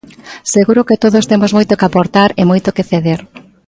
Seguro 0.53 0.87
que 0.87 0.99
todos 1.03 1.27
temos 1.31 1.51
moito 1.57 1.77
que 1.79 1.87
aportar 1.87 2.29
e 2.41 2.43
moito 2.51 2.73
que 2.75 2.87
ceder. 2.91 3.19